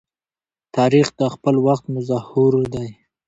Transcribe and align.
تاریخ 0.75 1.07
د 1.19 1.21
خپل 1.33 1.55
وخت 1.67 1.85
مظهور 1.95 2.53
دی. 2.73 2.89